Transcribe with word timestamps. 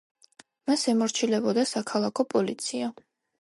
მას 0.71 0.85
ემორჩილებოდა 0.93 1.67
საქალაქო 1.73 2.27
პოლიცია. 2.33 2.89